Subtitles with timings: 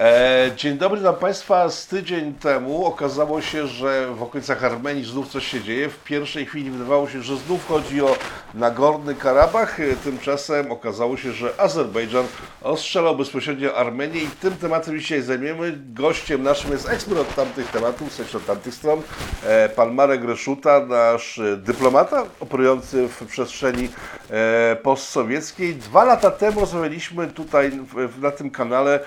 [0.00, 1.70] E, dzień dobry dla Państwa.
[1.70, 5.88] Z tydzień temu okazało się, że w okolicach Armenii znów coś się dzieje.
[5.88, 8.16] W pierwszej chwili wydawało się, że znów chodzi o
[8.54, 9.80] Nagorny Karabach.
[9.80, 12.26] E, tymczasem okazało się, że Azerbejdżan
[12.62, 15.78] ostrzelał bezpośrednio Armenię i tym tematem dzisiaj zajmiemy.
[15.94, 19.02] Gościem naszym jest ekspert od tamtych tematów, w sensie od tamtych stron,
[19.46, 23.88] e, pan Marek Reszuta, nasz dyplomata operujący w przestrzeni
[24.82, 25.74] postsowieckiej.
[25.74, 27.72] Dwa lata temu rozmawialiśmy tutaj
[28.20, 29.00] na tym kanale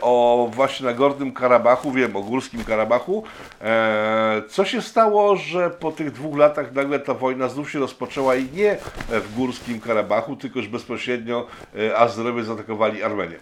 [0.00, 3.24] o o właśnie Nagornym Karabachu, wiem o Górskim Karabachu.
[3.60, 8.36] E, co się stało, że po tych dwóch latach nagle ta wojna znów się rozpoczęła
[8.36, 11.46] i nie w Górskim Karabachu, tylko już bezpośrednio
[11.78, 13.36] e, Azerowie zaatakowali Armenię?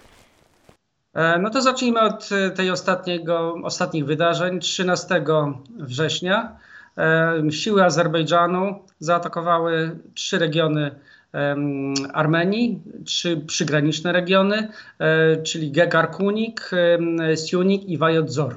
[1.15, 4.61] E, no to zacznijmy od tej ostatniego, ostatnich wydarzeń.
[4.61, 5.25] 13
[5.79, 6.57] września
[7.51, 10.95] siły Azerbejdżanu zaatakowały trzy regiony
[12.13, 16.71] Armenii, trzy przygraniczne regiony, e, czyli Gegarkunik,
[17.47, 18.55] Siunik i Vajodzor.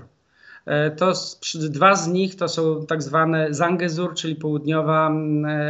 [0.66, 1.14] E, to
[1.56, 5.12] dwa z nich to są tak zwane Zangezur, czyli południowa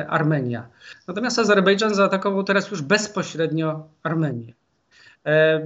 [0.07, 0.67] Armenia.
[1.07, 4.53] Natomiast Azerbejdżan zaatakował teraz już bezpośrednio Armenię.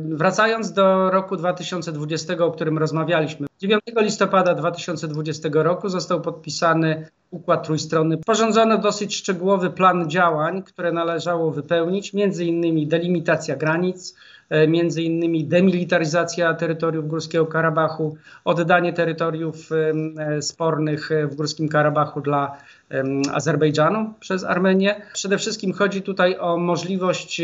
[0.10, 8.18] Wracając do roku 2020, o którym rozmawialiśmy, 9 listopada 2020 roku został podpisany układ trójstronny.
[8.18, 14.16] Porządzono dosyć szczegółowy plan działań, które należało wypełnić, między innymi delimitacja granic,
[14.50, 22.58] e, między innymi demilitaryzacja terytoriów Górskiego Karabachu, oddanie terytoriów e, spornych w Górskim Karabachu dla
[23.34, 25.02] Azerbejdżanu przez Armenię.
[25.14, 27.42] Przede wszystkim chodzi tutaj o możliwość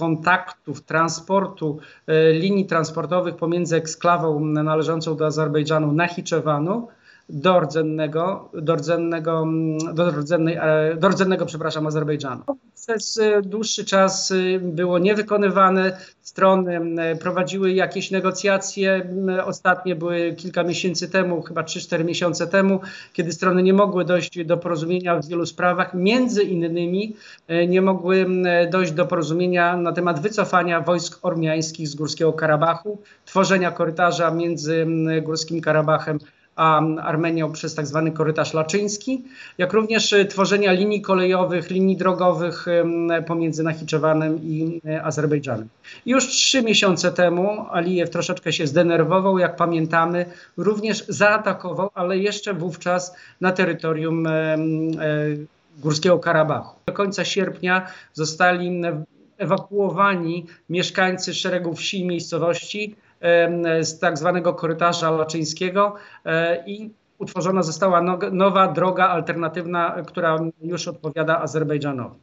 [0.00, 6.88] kontaktów, transportu e, linii transportowych pomiędzy eksklawą należącą do Azerbejdżanu Nachiczewanu
[7.32, 9.46] do rdzennego, do rdzennego,
[9.94, 12.42] do rdzennej, e, do rdzennego przepraszam, Azerbejdżanu.
[12.74, 15.96] Przez e, dłuższy czas e, było niewykonywane.
[16.22, 16.80] Strony
[17.20, 19.10] prowadziły jakieś negocjacje.
[19.44, 22.80] Ostatnie były kilka miesięcy temu, chyba 3-4 miesiące temu,
[23.12, 25.94] kiedy strony nie mogły dojść do porozumienia w wielu sprawach.
[25.94, 27.16] Między innymi
[27.68, 28.26] nie mogły
[28.70, 34.86] dojść do porozumienia na temat wycofania wojsk ormiańskich z Górskiego Karabachu, tworzenia korytarza między
[35.22, 36.18] Górskim Karabachem
[36.56, 39.24] Armenią przez tak zwany korytarz laczyński,
[39.58, 42.66] jak również e, tworzenia linii kolejowych, linii drogowych
[43.26, 45.68] pomiędzy Nachiczewanem i e, Azerbejdżanem.
[46.06, 53.16] Już trzy miesiące temu Alijew troszeczkę się zdenerwował, jak pamiętamy, również zaatakował, ale jeszcze wówczas
[53.40, 54.56] na terytorium e,
[55.78, 56.76] Górskiego Karabachu.
[56.86, 58.82] Do końca sierpnia zostali
[59.38, 62.96] ewakuowani mieszkańcy szeregu wsi i miejscowości,
[63.80, 65.94] z tak zwanego korytarza laczyńskiego
[66.24, 72.16] e, i utworzona została nowa droga alternatywna, która już odpowiada Azerbejdżanowi.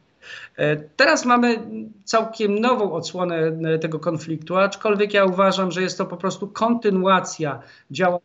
[0.56, 1.62] E, teraz mamy
[2.04, 7.62] całkiem nową odsłonę e, tego konfliktu, aczkolwiek ja uważam, że jest to po prostu kontynuacja
[7.90, 8.20] działań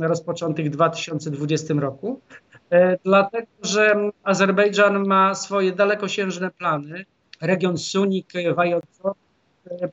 [0.00, 2.20] rozpoczętych w 2020 roku,
[3.04, 7.04] dlatego że Azerbejdżan ma swoje dalekosiężne plany.
[7.40, 9.14] Region Sunik, Wajocor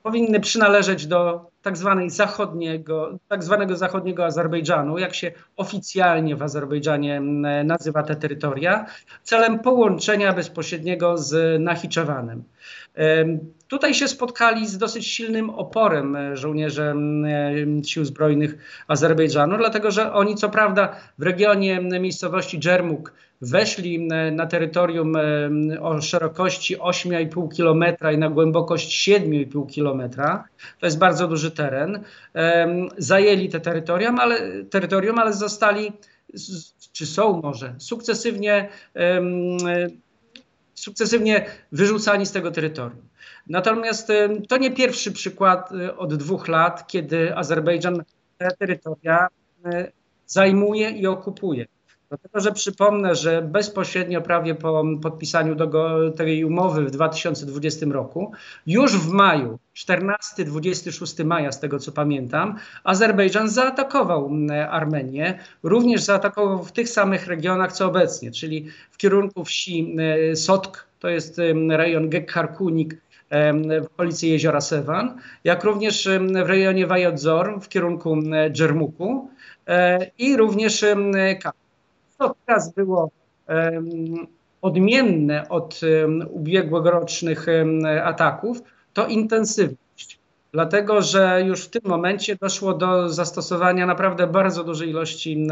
[0.03, 7.21] powinny przynależeć do tak, zwanej zachodniego, tak zwanego zachodniego Azerbejdżanu, jak się oficjalnie w Azerbejdżanie
[7.63, 8.85] nazywa te terytoria,
[9.23, 12.43] celem połączenia bezpośredniego z Nachiczewanem.
[13.67, 16.95] Tutaj się spotkali z dosyć silnym oporem e, żołnierze
[17.85, 25.13] sił zbrojnych Azerbejdżanu, dlatego że oni co prawda w regionie miejscowości Dżermuk weszli na terytorium
[25.81, 30.11] o szerokości 8,5 km i na głębokość 7,5 km.
[30.79, 32.03] To jest bardzo duży teren.
[32.97, 35.91] Zajęli te terytorium, ale, terytorium, ale zostali,
[36.91, 38.69] czy są może, sukcesywnie
[40.79, 43.09] sukcesywnie wyrzucani z tego terytorium.
[43.47, 44.11] Natomiast
[44.47, 48.03] to nie pierwszy przykład e, od dwóch lat, kiedy Azerbejdżan
[48.37, 49.27] te terytoria
[49.65, 49.91] e,
[50.27, 51.65] zajmuje i okupuje.
[52.09, 55.55] Dlatego, że przypomnę, że bezpośrednio prawie po podpisaniu
[56.15, 58.31] tej umowy w 2020 roku,
[58.67, 64.31] już w maju, 14-26 maja, z tego co pamiętam, Azerbejdżan zaatakował
[64.69, 69.95] Armenię, również zaatakował w tych samych regionach co obecnie, czyli w kierunku wsi
[70.35, 72.97] Sotk, to jest rejon Gekharkunik,
[73.81, 76.09] w okolicy jeziora Sewan, jak również
[76.43, 78.17] w rejonie Wajodzor w kierunku
[78.51, 79.29] Dżermuku
[79.67, 80.85] e, i również
[81.41, 81.55] Kap
[82.19, 83.11] to teraz było
[84.61, 85.81] odmienne od
[86.31, 87.45] ubiegłorocznych
[88.03, 88.61] ataków,
[88.93, 90.19] to intensywność.
[90.51, 95.47] Dlatego, że już w tym momencie doszło do zastosowania naprawdę bardzo dużej ilości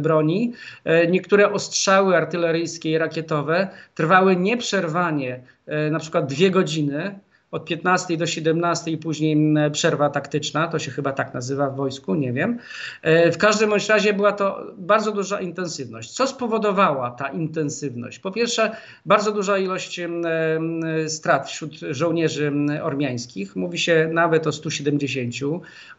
[0.00, 0.52] broni.
[0.84, 7.18] E, niektóre ostrzały artyleryjskie i rakietowe trwały nieprzerwanie, e, na przykład dwie godziny.
[7.52, 9.36] Od 15 do 17 i później
[9.72, 12.58] przerwa taktyczna, to się chyba tak nazywa w wojsku, nie wiem.
[13.32, 16.10] W każdym bądź razie była to bardzo duża intensywność.
[16.10, 18.18] Co spowodowała ta intensywność?
[18.18, 18.76] Po pierwsze,
[19.06, 20.00] bardzo duża ilość
[21.08, 22.52] strat wśród żołnierzy
[22.82, 23.56] ormiańskich.
[23.56, 25.34] Mówi się nawet o 170,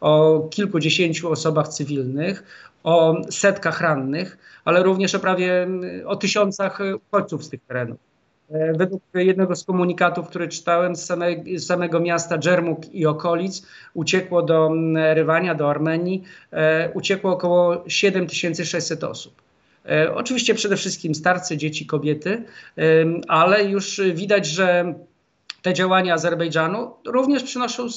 [0.01, 2.43] o kilkudziesięciu osobach cywilnych,
[2.83, 5.67] o setkach rannych, ale również o prawie
[6.05, 8.12] o tysiącach uchodźców z tych terenów.
[8.51, 13.67] E, według jednego z komunikatów, który czytałem z, same, z samego miasta Dżermuk i okolic,
[13.93, 14.71] uciekło do
[15.13, 19.41] Rywania, do Armenii, e, uciekło około 7600 osób.
[19.85, 22.43] E, oczywiście przede wszystkim starcy, dzieci, kobiety,
[23.27, 24.93] ale już widać, że
[25.63, 27.87] te działania Azerbejdżanu również przynoszą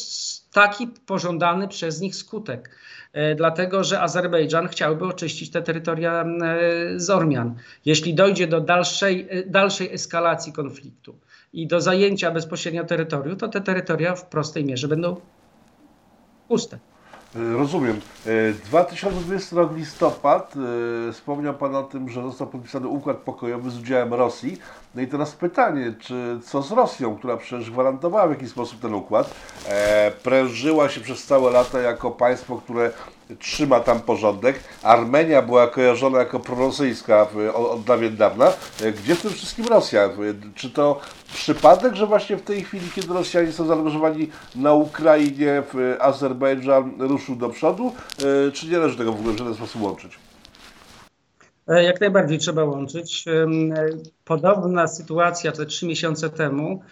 [0.52, 2.70] taki pożądany przez nich skutek.
[3.12, 7.54] E, dlatego że Azerbejdżan chciałby oczyścić te terytoria e, z Ormian.
[7.84, 11.18] Jeśli dojdzie do dalszej, e, dalszej eskalacji konfliktu
[11.52, 15.20] i do zajęcia bezpośrednio terytorium, to te terytoria w prostej mierze będą
[16.48, 16.78] puste.
[17.56, 18.00] Rozumiem.
[18.64, 20.54] 2020 rok listopad,
[21.12, 24.58] wspomniał Pan o tym, że został podpisany układ pokojowy z udziałem Rosji.
[24.94, 28.94] No i teraz pytanie, czy co z Rosją, która przecież gwarantowała w jakiś sposób ten
[28.94, 29.34] układ,
[29.68, 32.90] e, prężyła się przez całe lata jako państwo, które
[33.38, 34.60] trzyma tam porządek.
[34.82, 38.52] Armenia była kojarzona jako prorosyjska od dawien dawna.
[38.82, 40.10] E, gdzie w tym wszystkim Rosja?
[40.54, 41.00] Czy to
[41.34, 45.62] przypadek, że właśnie w tej chwili, kiedy Rosjanie są zaangażowani na Ukrainie,
[46.00, 47.92] Azerbejdżan ruszył do przodu,
[48.48, 50.25] e, czy nie należy tego w ogóle w żaden sposób łączyć?
[51.68, 53.24] E, jak najbardziej trzeba łączyć.
[54.24, 56.82] Podobna sytuacja te trzy miesiące temu,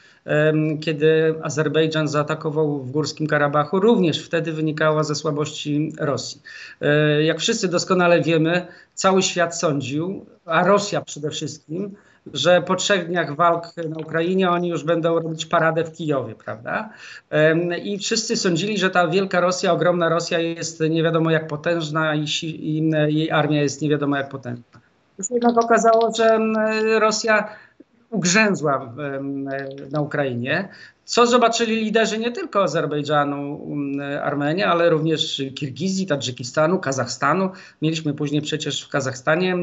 [0.80, 6.42] kiedy Azerbejdżan zaatakował w Górskim Karabachu, również wtedy wynikała ze słabości Rosji.
[6.80, 11.96] E, jak wszyscy doskonale wiemy, cały świat sądził, a Rosja przede wszystkim,
[12.32, 16.90] że po trzech dniach walk na Ukrainie oni już będą robić paradę w Kijowie, prawda?
[17.82, 22.24] I wszyscy sądzili, że ta wielka Rosja, ogromna Rosja jest nie wiadomo jak potężna i,
[23.08, 24.80] jej armia jest nie wiadomo jak potężna.
[25.18, 26.38] Już jednak okazało, że
[27.00, 27.48] Rosja
[28.10, 28.92] ugrzęzła
[29.92, 30.68] na Ukrainie,
[31.04, 33.66] co zobaczyli liderzy nie tylko Azerbejdżanu,
[34.22, 37.50] Armenii, ale również Kirgizji, Tadżykistanu, Kazachstanu.
[37.82, 39.56] Mieliśmy później przecież w Kazachstanie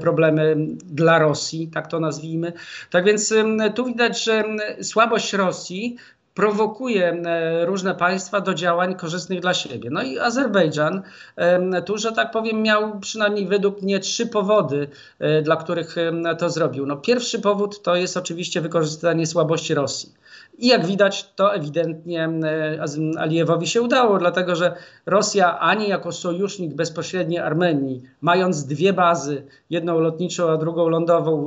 [0.00, 2.52] problemy dla Rosji, tak to nazwijmy.
[2.90, 3.34] Tak więc
[3.74, 4.44] tu widać, że
[4.82, 5.96] słabość Rosji
[6.34, 7.22] prowokuje
[7.64, 9.90] różne państwa do działań korzystnych dla siebie.
[9.92, 11.02] No i Azerbejdżan
[11.86, 14.88] tu, że tak powiem, miał przynajmniej według mnie trzy powody,
[15.18, 15.96] e, dla których
[16.38, 16.86] to zrobił.
[16.86, 20.12] No, pierwszy powód to jest oczywiście wykorzystanie słabości Rosji.
[20.58, 22.28] I jak widać, to ewidentnie
[23.18, 24.74] Alijewowi się udało, dlatego że
[25.06, 31.46] Rosja ani jako sojusznik bezpośredni Armenii, mając dwie bazy, jedną lotniczą, a drugą lądową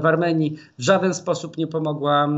[0.00, 2.28] w Armenii, w żaden sposób nie pomogła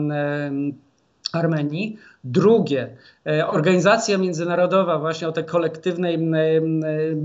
[1.37, 1.99] Armenii.
[2.25, 2.97] Drugie,
[3.27, 6.19] e, organizacja międzynarodowa właśnie o tej kolektywnej,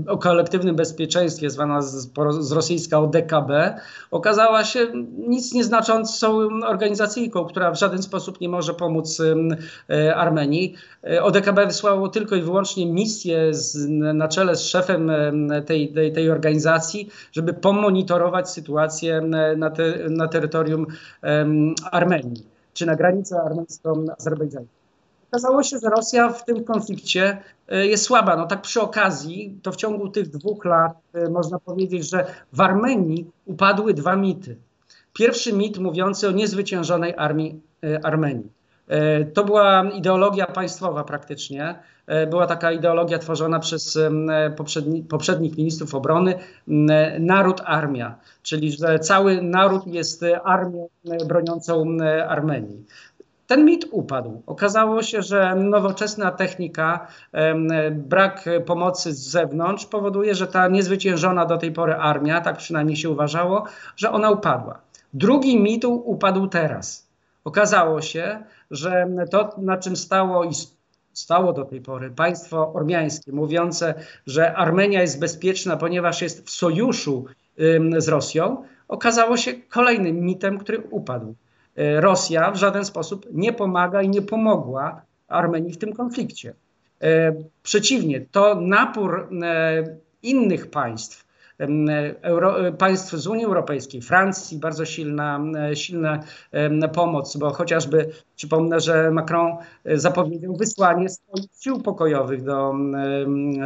[0.08, 3.50] o kolektywnym bezpieczeństwie, zwana z, z rosyjska ODKB,
[4.10, 4.86] okazała się
[5.28, 9.22] nic nieznaczącą organizacyjką, która w żaden sposób nie może pomóc
[9.90, 10.74] e, Armenii.
[11.04, 15.12] E, ODKB wysłało tylko i wyłącznie misję z, na czele z szefem
[15.66, 19.20] tej, tej, tej organizacji, żeby pomonitorować sytuację
[19.56, 20.86] na, te, na terytorium
[21.92, 24.80] Armenii czy na granicę armeńską-azerbejdżańską.
[25.30, 28.36] Okazało się, że Rosja w tym konflikcie e, jest słaba.
[28.36, 32.60] No tak przy okazji, to w ciągu tych dwóch lat e, można powiedzieć, że w
[32.60, 34.56] Armenii upadły dwa mity.
[35.12, 38.59] Pierwszy mit mówiący o niezwyciężonej armii e, Armenii.
[38.90, 41.74] E, to była ideologia państwowa praktycznie.
[42.06, 43.98] E, była taka ideologia tworzona przez
[44.56, 46.34] poprzedni, poprzednich ministrów obrony,
[47.20, 50.88] naród armia, czyli że cały naród jest armią
[51.26, 51.96] broniącą
[52.28, 52.84] Armenii.
[53.46, 54.42] Ten mit upadł.
[54.46, 57.06] Okazało się, że nowoczesna technika,
[57.92, 63.10] brak pomocy z zewnątrz powoduje, że ta niezwyciężona do tej pory armia, tak przynajmniej się
[63.10, 63.64] uważało,
[63.96, 64.78] że ona upadła.
[65.14, 67.10] Drugi mit upadł teraz.
[67.44, 70.50] Okazało się, że to, na czym stało i
[71.12, 73.94] stało do tej pory państwo ormiańskie, mówiące,
[74.26, 77.24] że Armenia jest bezpieczna, ponieważ jest w sojuszu
[77.98, 81.34] z Rosją, okazało się kolejnym mitem, który upadł.
[81.76, 86.54] E, Rosja w żaden sposób nie pomaga i nie pomogła Armenii w tym konflikcie.
[87.02, 89.84] E, przeciwnie, to napór e,
[90.22, 91.26] innych państw,
[92.22, 95.40] Euro, państw z Unii Europejskiej, Francji, bardzo silna,
[95.74, 96.20] silna
[96.94, 102.74] pomoc, bo chociażby przypomnę, że Macron e, zapowiedział wysłanie swoich sił pokojowych do,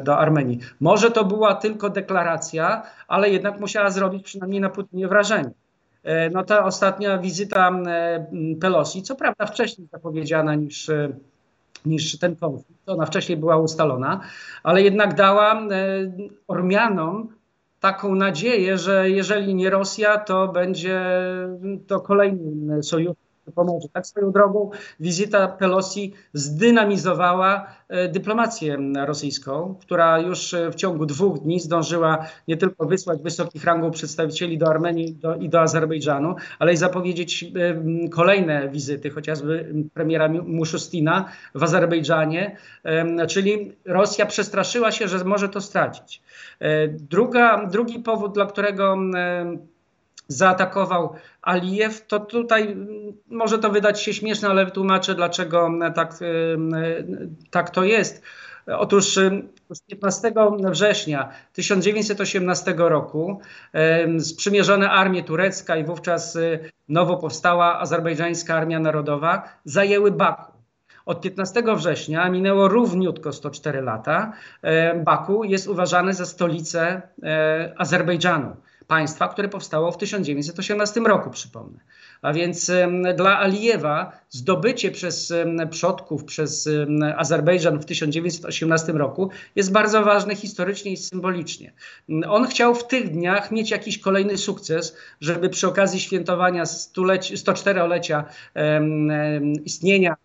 [0.02, 0.58] do Armenii.
[0.80, 5.50] Może to była tylko deklaracja, ale jednak musiała zrobić przynajmniej na Putinie wrażenie.
[6.32, 7.70] no ta ostatnia wizyta
[8.60, 10.90] Pelosi, co prawda wcześniej zapowiedziana niż
[11.86, 12.88] niż ten konflikt.
[12.88, 14.20] Ona wcześniej była ustalona,
[14.62, 15.62] ale jednak dała
[16.48, 17.28] Ormianom
[17.85, 21.00] taką nadzieję, że jeżeli nie Rosja, to będzie
[21.87, 23.17] to kolejny sojusz
[23.52, 23.88] pomoże.
[23.92, 24.70] Tak swoją drogą
[25.00, 32.56] wizyta Pelosi zdynamizowała e, dyplomację rosyjską, która już e, w ciągu dwóch dni zdążyła nie
[32.56, 38.08] tylko wysłać wysokich rangą przedstawicieli do Armenii do, i do Azerbejdżanu, ale i zapowiedzieć e,
[38.08, 41.24] kolejne wizyty, chociażby premiera Muszustina
[41.54, 42.56] w Azerbejdżanie,
[43.28, 46.22] czyli Rosja przestraszyła się, że może to stracić.
[46.90, 48.96] Druga, drugi powód, dla którego
[50.28, 52.88] zaatakował Alijew, to tutaj mm,
[53.26, 58.23] może to wydać się śmieszne, ale wytłumaczę, dlaczego mm, tak, mm, tak to jest.
[58.66, 59.19] Otóż
[59.87, 60.33] 15
[60.71, 63.40] września 1918 roku
[64.19, 70.52] sprzymierzone armie turecka i wówczas y, nowo powstała azerbejdżańska Armia Narodowa zajęły Baku.
[71.07, 74.33] Od 15 września minęło równiutko 104 lata.
[75.04, 81.79] Baku jest uważany za stolicę e, Azerbejdżanu państwa, które powstało w 1918 roku, przypomnę.
[82.23, 82.73] A więc
[83.17, 85.33] dla Alijewa zdobycie przez
[85.71, 86.69] przodków, przez
[87.17, 91.73] Azerbejdżan w 1918 roku jest bardzo ważne historycznie i symbolicznie.
[92.29, 98.25] On chciał w tych dniach mieć jakiś kolejny sukces, żeby przy okazji świętowania 104-lecia
[99.64, 100.17] istnienia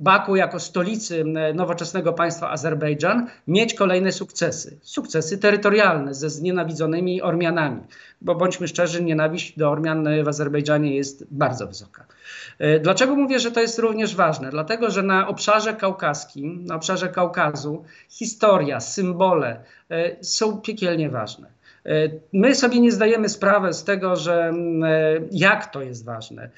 [0.00, 1.24] Baku jako stolicy
[1.54, 4.78] nowoczesnego państwa Azerbejdżan mieć kolejne sukcesy.
[4.82, 7.80] Sukcesy terytorialne ze znienawidzonymi Ormianami,
[8.20, 12.06] bo bądźmy szczerzy, nienawiść do Ormian w Azerbejdżanie jest bardzo wysoka.
[12.58, 14.50] E, dlaczego mówię, że to jest również ważne?
[14.50, 19.60] Dlatego, że na obszarze kaukaskim, na obszarze Kaukazu historia, symbole
[19.90, 21.53] e, są piekielnie ważne.
[21.86, 26.50] E, my sobie nie zdajemy sprawy z tego, że mm, e, jak to jest ważne,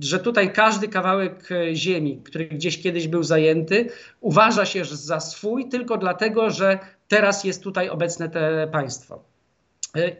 [0.00, 3.88] że tutaj każdy kawałek e, ziemi, który gdzieś kiedyś był zajęty,
[4.20, 6.78] uważa się za swój tylko dlatego, że
[7.08, 9.24] teraz jest tutaj obecne te państwo.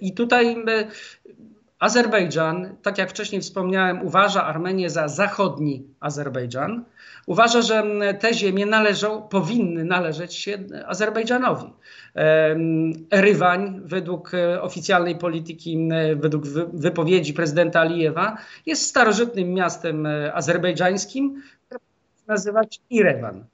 [0.01, 0.57] I tutaj
[1.85, 6.85] Azerbejdżan, tak jak wcześniej wspomniałem, uważa Armenię za zachodni Azerbejdżan.
[7.27, 7.85] Uważa, że
[8.21, 11.73] te ziemie należą, powinny należeć się Azerbejdżanowi.
[13.11, 18.37] Rywań, według e, oficjalnej polityki, według wypowiedzi prezydenta Alijewa,
[18.67, 21.81] jest starożytnym miastem e, azerbejdżańskim, które
[22.27, 23.45] nazywać Irewan.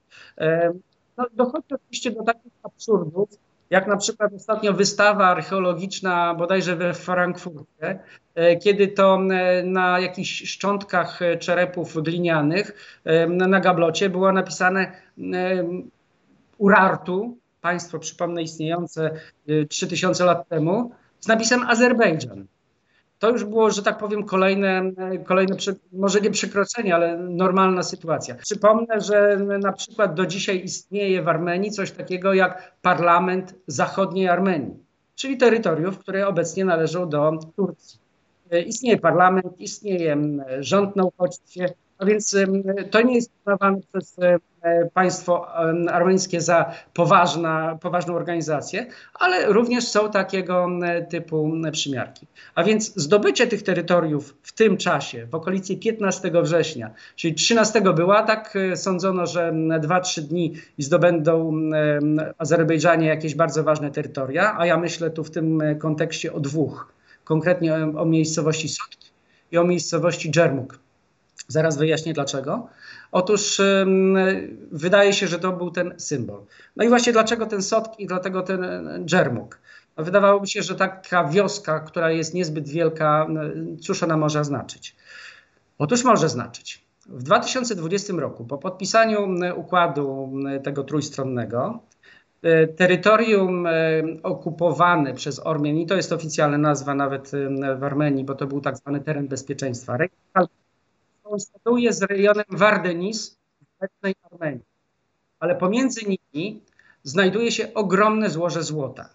[1.16, 3.28] No, dochodzi oczywiście do takich absurdów,
[3.70, 7.98] jak na przykład ostatnio wystawa archeologiczna bodajże we Frankfurcie,
[8.34, 14.92] e, kiedy to e, na jakichś szczątkach e, czerepów glinianych na gablocie było napisane
[16.58, 19.10] Urartu, państwo przypomnę istniejące
[19.68, 22.46] 3000 lat temu, z napisem Azerbejdżan
[23.20, 24.82] to już było, że tak powiem, kolejne,
[25.24, 25.56] kolejne
[25.92, 28.34] może nie przekroczenie, ale normalna sytuacja.
[28.34, 34.74] Przypomnę, że na przykład do dzisiaj istnieje w Armenii coś takiego jak parlament zachodniej Armenii,
[35.14, 38.00] czyli terytoriów, które obecnie należą do Turcji.
[38.66, 40.16] Istnieje parlament, istnieje
[40.60, 42.36] rząd na uchodźstwie, a więc
[42.90, 44.16] to nie jest uznawane przez
[44.94, 45.54] państwo
[45.90, 50.68] armeńskie za poważna, poważną organizację, ale również są takiego
[51.10, 52.26] typu przymiarki.
[52.54, 58.12] A więc zdobycie tych terytoriów w tym czasie, w okolicy 15 września, czyli 13 był
[58.12, 61.52] atak, e, sądzono, że 2-3 dni zdobędą
[62.38, 66.92] Azerbejdżanie jakieś bardzo ważne terytoria, a ja myślę tu w tym kontekście o dwóch,
[67.24, 69.10] konkretnie o, o miejscowości Sotki
[69.52, 70.78] i o miejscowości Dżermuk.
[71.48, 72.68] Zaraz wyjaśnię dlaczego.
[73.12, 73.60] Otóż
[74.72, 76.44] wydaje się, że to był ten symbol.
[76.76, 78.62] No i właśnie dlaczego ten Sotk i dlatego ten
[79.04, 79.60] Dżermuk?
[79.96, 83.26] No wydawałoby się, że taka wioska, która jest niezbyt wielka,
[83.80, 84.96] cóż ona może znaczyć?
[85.78, 86.84] Otóż może znaczyć.
[87.06, 90.32] W 2020 roku, po podpisaniu układu
[90.64, 91.80] tego trójstronnego,
[92.42, 93.72] e, terytorium e,
[94.22, 97.30] okupowane przez Ormian, i to jest oficjalna nazwa nawet
[97.78, 99.98] w Armenii, bo to był tak zwany teren bezpieczeństwa,
[101.30, 104.64] konstatuje z rejonem Wardenis w obecnej Armenii.
[105.40, 106.62] Ale pomiędzy nimi
[107.02, 109.08] znajduje się ogromne złoże złota.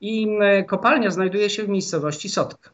[0.00, 0.28] I
[0.66, 2.70] kopalnia znajduje się w miejscowości Sotka.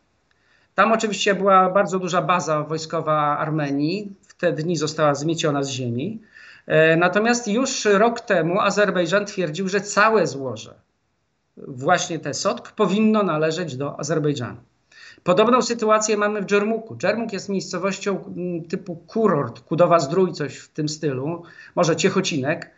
[0.74, 4.12] Tam oczywiście była bardzo duża baza wojskowa Armenii.
[4.28, 6.20] W te dni została zmieciona z ziemi.
[6.66, 10.74] E, natomiast już rok temu Azerbejdżan twierdził, że całe złoże,
[11.56, 14.60] właśnie te Sotk, powinno należeć do Azerbejdżanu.
[15.24, 16.96] Podobną sytuację mamy w Dżermuku.
[16.96, 21.42] Dżermuk jest miejscowością mm, typu kurort, Kudowa Zdrój, coś w tym stylu,
[21.74, 22.70] może Ciechocinek.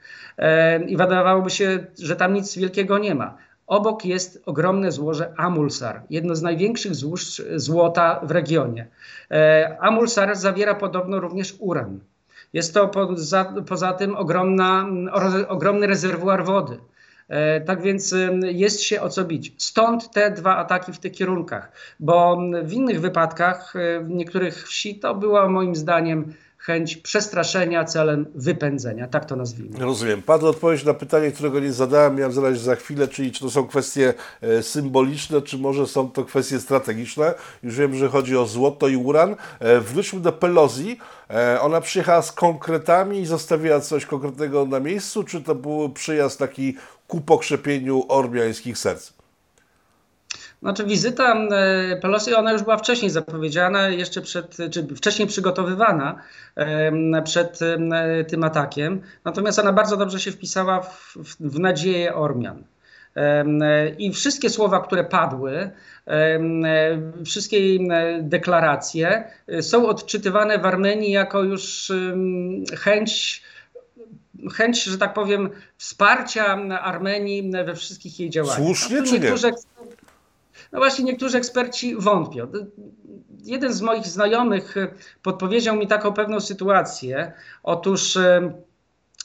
[0.87, 3.37] I wydawałoby się, że tam nic wielkiego nie ma.
[3.67, 8.87] Obok jest ogromne złoże Amulsar, jedno z największych złóż złota w regionie.
[9.31, 12.01] E, Amulsar zawiera podobno również uran.
[12.53, 14.87] Jest to poza, poza tym ogromna,
[15.49, 16.79] ogromny rezerwuar wody.
[17.29, 19.53] E, tak więc jest się o co bić.
[19.59, 24.99] Stąd te dwa ataki w tych kierunkach, bo w innych wypadkach, e, w niektórych wsi,
[24.99, 29.79] to była moim zdaniem chęć przestraszenia celem wypędzenia, tak to nazwijmy.
[29.79, 30.23] Rozumiem.
[30.23, 33.67] Padła odpowiedź na pytanie, którego nie zadałem, miałem zadać za chwilę, czyli czy to są
[33.67, 37.35] kwestie e, symboliczne, czy może są to kwestie strategiczne.
[37.63, 39.37] Już wiem, że chodzi o złoto i uran.
[39.81, 40.99] Wróćmy do Pelosi.
[41.61, 46.77] Ona przyjechała z konkretami i zostawiła coś konkretnego na miejscu, czy to był przyjazd taki
[47.09, 49.13] ku pokrzepieniu ormiańskich serc?
[50.63, 56.21] Znaczy wizyta e, Pelosi, ona już była wcześniej zapowiedziana, jeszcze przed, czy wcześniej przygotowywana
[57.25, 57.59] przed
[58.29, 59.01] tym atakiem.
[59.25, 62.65] Natomiast ona bardzo dobrze się wpisała w, w nadzieję Ormian.
[63.99, 65.71] I wszystkie słowa, które padły,
[67.25, 67.59] wszystkie
[68.21, 71.93] deklaracje e, są odczytywane w Armenii jako już
[72.79, 73.43] chęć
[74.55, 76.45] chęć, że tak powiem, wsparcia
[76.83, 78.57] Armenii we wszystkich jej działaniach.
[78.57, 79.33] Słusznie czy nie?
[80.73, 82.47] No właśnie niektórzy eksperci wątpią.
[83.45, 84.89] Jeden z moich znajomych e,
[85.23, 87.33] podpowiedział mi taką pewną sytuację.
[87.63, 88.53] Otóż e,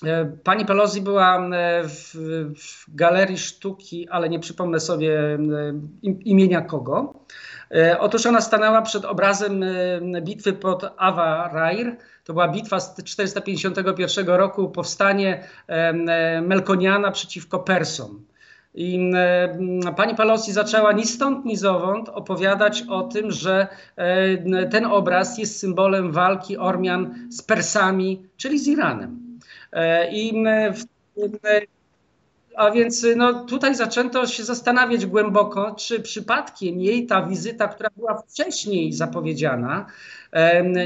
[0.05, 1.49] e, Pani Pelosi była
[1.83, 2.11] w,
[2.55, 5.39] w, galerii sztuki, ale nie przypomnę sobie
[6.01, 7.13] imienia kogo.
[7.99, 9.65] Otóż ona stanęła przed obrazem
[10.21, 11.97] bitwy pod Avarair.
[12.31, 15.43] To była bitwa z 451 roku, powstanie
[16.41, 18.25] Melkoniana przeciwko Persom.
[18.75, 24.85] I e, pani Pelosi zaczęła ni stąd, ni zowąd opowiadać o tym, że e, ten
[24.85, 29.39] obraz jest symbolem walki Ormian z Persami, czyli z Iranem.
[29.73, 30.43] E, I
[32.55, 38.17] a więc no, tutaj zaczęto się zastanawiać głęboko, czy przypadkiem jej ta wizyta, która była
[38.17, 39.85] wcześniej zapowiedziana,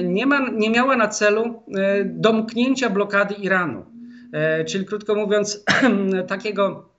[0.03, 1.63] nie, ma, nie miała na celu
[2.05, 3.85] domknięcia blokady Iranu.
[4.67, 5.63] Czyli krótko mówiąc,
[6.27, 6.95] takiego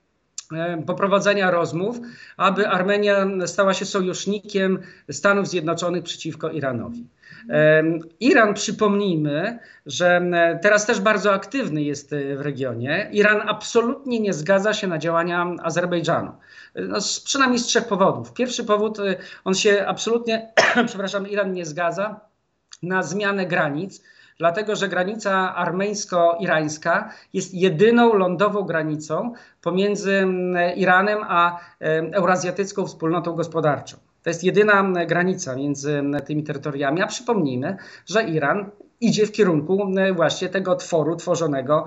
[0.53, 2.01] E, poprowadzenia rozmów,
[2.37, 4.79] aby Armenia stała się sojusznikiem
[5.11, 7.07] Stanów Zjednoczonych przeciwko Iranowi.
[7.51, 7.83] E,
[8.21, 10.23] Iran, przypomnijmy, że
[10.63, 13.09] teraz też bardzo aktywny jest w regionie.
[13.13, 16.33] Iran absolutnie nie zgadza się na działania Azerbejdżanu.
[16.75, 18.33] No, z, przynajmniej z trzech powodów.
[18.33, 20.53] Pierwszy powód, e, on się absolutnie,
[20.87, 22.21] przepraszam, Iran nie zgadza
[22.83, 24.03] na zmianę granic
[24.39, 31.61] dlatego że granica armeńsko-irańska jest jedyną lądową granicą pomiędzy mm, Iranem a
[32.13, 33.97] Eurazjatycką Wspólnotą Gospodarczą.
[34.23, 37.03] To jest jedyna granica między tymi terytoriami.
[37.03, 41.85] A przypomnijmy, że Iran idzie w kierunku właśnie tego otworu tworzonego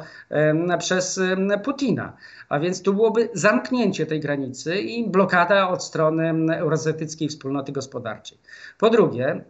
[0.80, 1.20] przez
[1.64, 2.14] Putina.
[2.50, 8.38] A więc tu byłoby zamknięcie tej granicy i blokada od strony Eurazjatyckiej Wspólnoty Gospodarczej.
[8.78, 9.44] Po drugie,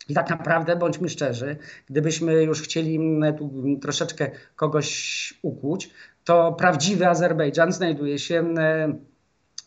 [0.10, 1.58] I tak naprawdę, bądźmy szczerzy,
[1.90, 3.00] gdybyśmy już chcieli
[3.38, 5.90] tu troszeczkę kogoś ukłuć,
[6.24, 8.54] to prawdziwy Azerbejdżan znajduje się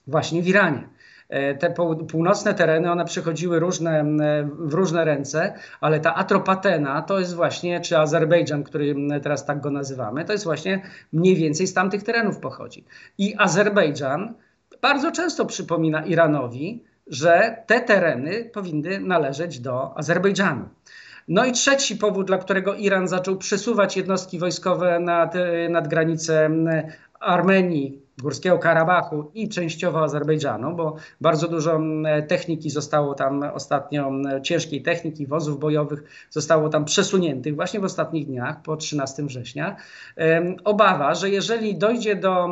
[0.06, 0.88] właśnie w Iranie.
[1.28, 1.74] E, te
[2.10, 4.04] północne tereny, one przychodziły różne,
[4.58, 9.70] w różne ręce, ale ta Atropatena to jest właśnie, czy Azerbejdżan, który teraz tak go
[9.70, 12.84] nazywamy, to jest właśnie mniej więcej z tamtych terenów pochodzi.
[13.18, 14.34] I Azerbejdżan
[14.82, 20.68] bardzo często przypomina Iranowi, że te tereny powinny należeć do Azerbejdżanu.
[21.28, 25.34] No i trzeci powód, dla którego Iran zaczął przesuwać jednostki wojskowe nad,
[25.70, 26.50] nad granicę
[27.20, 31.80] Armenii, Górskiego Karabachu i częściowo Azerbejdżanu, bo bardzo dużo
[32.28, 34.10] techniki zostało tam ostatnio,
[34.42, 39.76] ciężkiej techniki, wozów bojowych zostało tam przesuniętych właśnie w ostatnich dniach, po 13 września.
[40.64, 42.48] Obawa, że jeżeli dojdzie do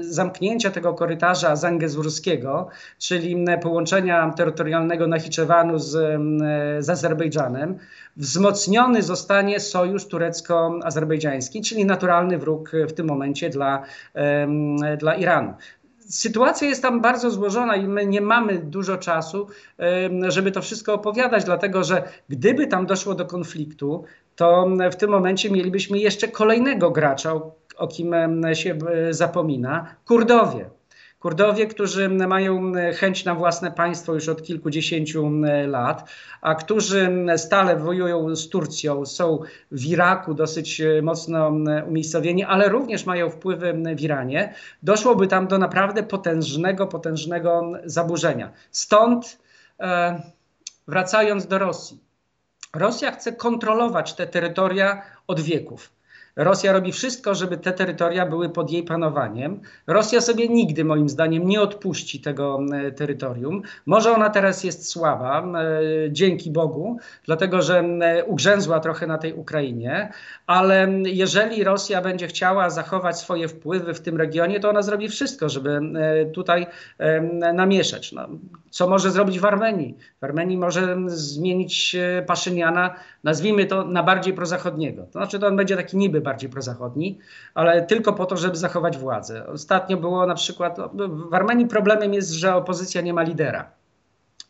[0.00, 5.90] zamknięcia tego korytarza zangezurskiego, czyli połączenia terytorialnego Nachiczewanu z,
[6.84, 7.78] z Azerbejdżanem,
[8.16, 13.82] wzmocniony zostanie sojusz turecko-azerbejdżański, czyli naturalny wróg w tym momencie dla,
[14.98, 15.54] dla Iranu.
[15.98, 19.46] Sytuacja jest tam bardzo złożona i my nie mamy dużo czasu,
[20.28, 24.04] żeby to wszystko opowiadać, dlatego że gdyby tam doszło do konfliktu,
[24.36, 27.32] to w tym momencie mielibyśmy jeszcze kolejnego gracza,
[27.76, 28.14] o kim
[28.54, 28.78] się
[29.10, 30.70] zapomina Kurdowie.
[31.24, 35.30] Kurdowie, którzy mają chęć na własne państwo już od kilkudziesięciu
[35.66, 36.10] lat,
[36.40, 39.38] a którzy stale wojują z Turcją, są
[39.70, 41.52] w Iraku dosyć mocno
[41.88, 48.52] umiejscowieni, ale również mają wpływy w Iranie, doszłoby tam do naprawdę potężnego, potężnego zaburzenia.
[48.70, 49.38] Stąd
[49.80, 50.22] e,
[50.88, 52.00] wracając do Rosji.
[52.74, 55.90] Rosja chce kontrolować te terytoria od wieków.
[56.36, 59.60] Rosja robi wszystko, żeby te terytoria były pod jej panowaniem.
[59.86, 63.62] Rosja sobie nigdy, moim zdaniem, nie odpuści tego e, terytorium.
[63.86, 69.32] Może ona teraz jest słaba, e, dzięki Bogu, dlatego że e, ugrzęzła trochę na tej
[69.32, 70.12] Ukrainie,
[70.46, 75.48] ale jeżeli Rosja będzie chciała zachować swoje wpływy w tym regionie, to ona zrobi wszystko,
[75.48, 75.80] żeby
[76.34, 76.66] tutaj
[77.54, 78.12] namieszać.
[78.12, 78.28] No,
[78.70, 79.96] co może zrobić w Armenii?
[80.20, 82.94] W Armenii może zmienić Paszyniana,
[83.24, 85.02] nazwijmy to, na bardziej prozachodniego.
[85.02, 87.18] To znaczy, to on będzie taki niby bardziej prozachodni,
[87.54, 89.46] ale tylko po to, żeby zachować władzę.
[89.46, 90.78] Ostatnio było na przykład,
[91.30, 93.83] w Armenii problemem jest, że opozycja nie ma lidera.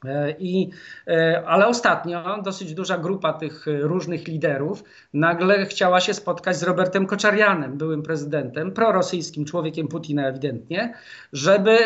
[0.06, 0.70] E, I,
[1.06, 7.06] e, ale ostatnio dosyć duża grupa tych różnych liderów nagle chciała się spotkać z Robertem
[7.06, 10.94] Koczarianem, byłym prezydentem, prorosyjskim człowiekiem Putina ewidentnie,
[11.32, 11.78] żeby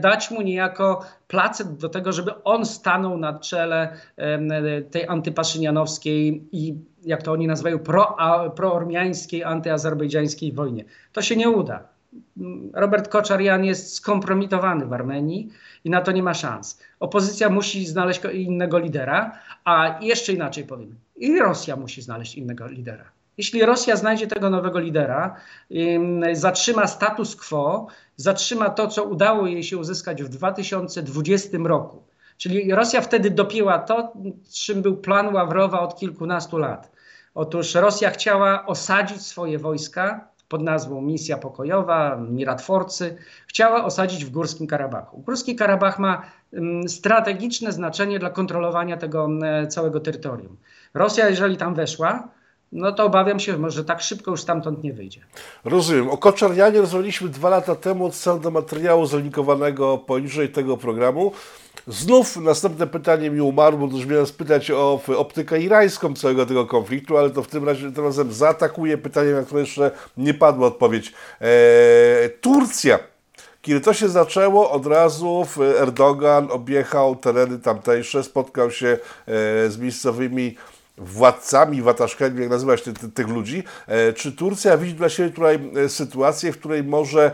[0.00, 3.96] dać mu niejako placet do tego, żeby on stanął na czele
[4.90, 8.16] tej antypaszynianowskiej i jak to oni nazywają, pro,
[8.56, 10.84] proormiańskiej, antyazerbejdżańskiej wojnie.
[11.12, 11.89] To się nie uda.
[12.74, 15.52] Robert Koczarian jest skompromitowany w Armenii
[15.84, 16.80] i na to nie ma szans.
[17.00, 23.04] Opozycja musi znaleźć innego lidera, a jeszcze inaczej powiem, i Rosja musi znaleźć innego lidera.
[23.38, 25.36] Jeśli Rosja znajdzie tego nowego lidera,
[26.32, 32.02] zatrzyma status quo, zatrzyma to, co udało jej się uzyskać w 2020 roku,
[32.36, 34.12] czyli Rosja wtedy dopięła to,
[34.52, 36.92] czym był plan Ławrowa od kilkunastu lat.
[37.34, 44.66] Otóż Rosja chciała osadzić swoje wojska pod nazwą Misja Pokojowa, Miratworcy, chciała osadzić w Górskim
[44.66, 45.18] Karabachu.
[45.18, 50.56] Górski Karabach ma mm, strategiczne znaczenie dla kontrolowania tego mm, całego terytorium.
[50.94, 52.28] Rosja, jeżeli tam weszła,
[52.72, 55.20] no to obawiam się, że tak szybko już stamtąd nie wyjdzie.
[55.64, 56.10] Rozumiem.
[56.10, 61.32] O Koczarnianie rozmawialiśmy dwa lata temu, odsyłam do materiału zalinkowanego poniżej tego programu.
[61.86, 67.18] Znów następne pytanie mi umarło, bo już miałem spytać o optykę irańską całego tego konfliktu,
[67.18, 71.12] ale to w tym razie tym razem zaatakuję pytanie, na które jeszcze nie padła odpowiedź.
[71.40, 72.98] Eee, Turcja.
[73.62, 75.46] Kiedy to się zaczęło, od razu
[75.78, 78.98] Erdogan objechał tereny tamtejsze, spotkał się e,
[79.70, 80.56] z miejscowymi
[81.00, 83.62] władcami, wataszkami, jak nazywać ty, ty, tych ludzi.
[83.86, 87.30] E, czy Turcja widzi dla siebie tutaj e, sytuację, w której może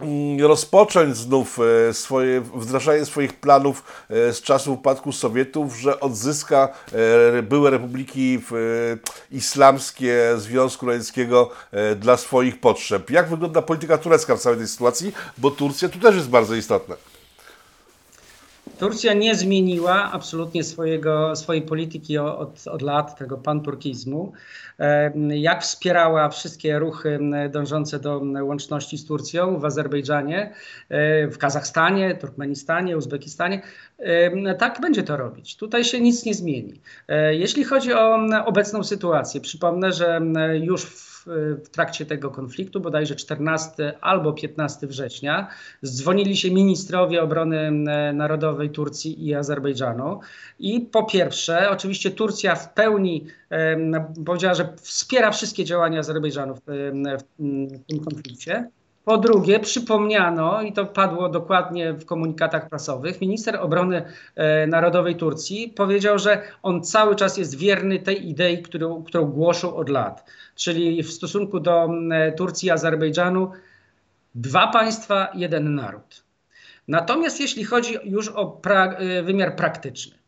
[0.00, 1.58] Mm, rozpocząć znów
[1.88, 6.68] e, swoje, wdrażanie swoich planów z czasów upadku Sowietów, że odzyska
[7.42, 8.40] były republiki
[9.30, 11.50] islamskie Związku Radzieckiego
[11.96, 13.10] dla swoich potrzeb.
[13.10, 15.12] Jak wygląda polityka turecka w całej tej sytuacji?
[15.38, 16.96] Bo Turcja tu też jest bardzo istotna.
[18.80, 24.32] Turcja nie zmieniła absolutnie swojego, swojej polityki od, od lat, tego panturkizmu.
[25.28, 27.18] Jak wspierała wszystkie ruchy
[27.50, 30.54] dążące do łączności z Turcją w Azerbejdżanie,
[30.88, 33.62] e, w Kazachstanie, Turkmenistanie, Uzbekistanie,
[34.58, 35.56] tak będzie to robić.
[35.56, 36.80] Tutaj się nic nie zmieni.
[37.08, 40.20] E, jeśli chodzi o obecną sytuację, przypomnę, że
[40.60, 45.48] już w w, trakcie tego konfliktu, bodajże 14 albo 15 września,
[45.84, 47.70] dzwonili się ministrowie obrony
[48.14, 50.20] narodowej Turcji i Azerbejdżanu.
[50.58, 53.26] I po pierwsze, oczywiście Turcja w pełni
[54.26, 56.60] powiedziała, że wspiera wszystkie działania Azerbejdżanu w,
[57.18, 57.22] w
[57.88, 58.70] tym konflikcie.
[59.04, 64.02] Po drugie, przypomniano, i to padło dokładnie w komunikatach prasowych, minister obrony
[64.36, 69.76] e, narodowej Turcji powiedział, że on cały czas jest wierny tej idei, którą, którą głoszą
[69.76, 70.30] od lat.
[70.54, 71.88] Czyli w stosunku do
[72.36, 73.50] Turcji i Azerbejdżanu
[74.34, 76.22] dwa państwa, jeden naród.
[76.88, 80.19] Natomiast jeśli chodzi już o pra e, wymiar praktyczny,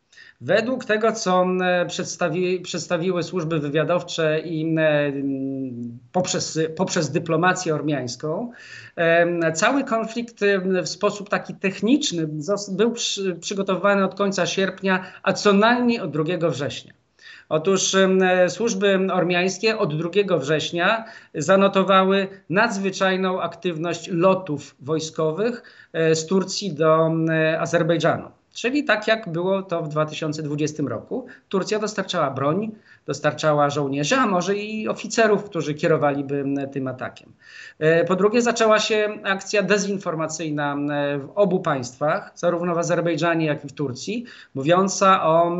[0.43, 1.45] Według tego, co
[1.87, 4.75] przedstawi, przedstawiły służby wywiadowcze i
[6.11, 8.51] poprzez, poprzez dyplomację ormiańską,
[9.53, 10.39] cały konflikt
[10.83, 12.29] w sposób taki techniczny
[12.71, 16.93] był przy, przygotowywany od końca sierpnia, a co najmniej od 2 września.
[17.49, 17.95] Otóż
[18.47, 27.11] służby ormiańskie od 2 września zanotowały nadzwyczajną aktywność lotów wojskowych e, z Turcji do
[27.59, 28.42] Azerbejdżanu.
[28.53, 32.71] Czyli tak jak było to w 2020 roku, Turcja dostarczała broń,
[33.05, 37.33] dostarczała żołnierzy, a może i oficerów, którzy kierowaliby tym atakiem.
[37.79, 40.75] E, po drugie, zaczęła się akcja dezinformacyjna
[41.19, 45.57] w obu państwach, zarówno w Azerbejdżanie, jak i w Turcji, mówiąca o,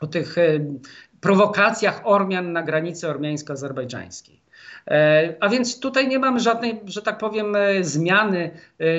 [0.00, 0.60] o tych e,
[1.20, 4.40] prowokacjach Ormian na granicy ormiańsko-azerbejdżańskiej.
[5.40, 8.50] A więc tutaj nie mamy żadnej, że tak powiem, zmiany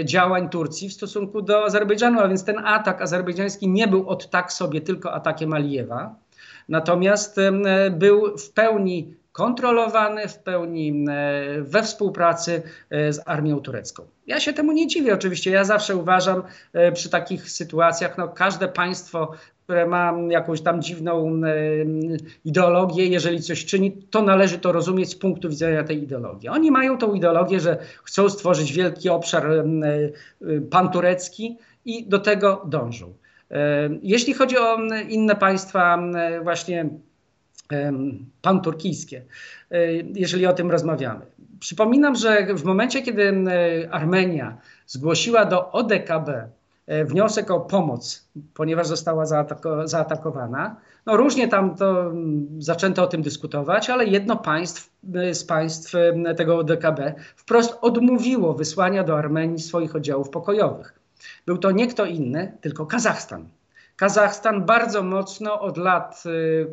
[0.04, 4.54] działań Turcji w stosunku do Azerbejdżanu, a więc ten atak azerbejdżański nie był od tak
[4.54, 6.16] sobie tylko atakiem Alijewa.
[6.70, 7.38] Natomiast
[7.92, 11.06] był w pełni kontrolowany w pełni
[11.62, 14.04] we współpracy z armią turecką.
[14.28, 15.52] Ja się temu nie dziwię oczywiście.
[15.52, 16.44] Ja zawsze uważam
[16.94, 19.32] przy takich sytuacjach, no każde państwo
[19.72, 21.42] które ma jakąś tam dziwną
[22.46, 26.50] ideologię, jeżeli coś czyni, to należy to rozumieć z punktu widzenia tej ideologii.
[26.50, 29.48] Oni mają tą ideologię, że chcą stworzyć wielki obszar
[30.72, 33.14] panturecki i do tego dążą.
[34.02, 34.78] Jeśli chodzi o
[35.10, 36.00] inne państwa,
[36.44, 36.90] właśnie
[38.42, 39.22] panturkijskie,
[40.14, 41.26] jeżeli o tym rozmawiamy.
[41.60, 43.46] Przypominam, że w momencie, kiedy
[43.92, 44.58] Armenia
[44.88, 46.50] zgłosiła do ODKB
[46.92, 50.76] E, wniosek o pomoc, ponieważ została zaatako zaatakowana.
[51.06, 52.12] No różnie tam to
[52.60, 58.54] zaczęto o tym dyskutować, ale jedno państw, e, z państw e, tego DKB wprost odmówiło
[58.54, 61.00] wysłania do Armenii swoich oddziałów pokojowych.
[61.46, 63.48] Był to nie kto inny, tylko Kazachstan.
[64.02, 66.24] Kazachstan bardzo mocno od lat,